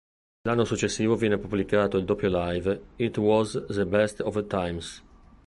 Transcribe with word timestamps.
L'anno 0.47 0.63
successivo 0.63 1.15
viene 1.15 1.37
pubblicato 1.37 1.97
il 1.97 2.05
doppio 2.05 2.27
"live" 2.31 2.85
"It 2.95 3.17
Was 3.19 3.67
the 3.69 3.85
Best 3.85 4.19
of 4.21 4.47
Times". 4.47 5.03